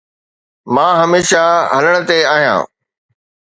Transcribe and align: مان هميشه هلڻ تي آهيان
مان 0.73 0.91
هميشه 1.01 1.43
هلڻ 1.75 1.95
تي 2.07 2.17
آهيان 2.35 2.61